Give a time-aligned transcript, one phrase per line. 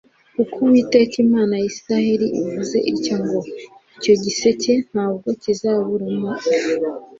[0.35, 3.39] kuko Uwiteka Imana ya Isirayeli ivuze itya ngo
[3.97, 6.69] Icyo giseke ntabwo kizaburamo ifu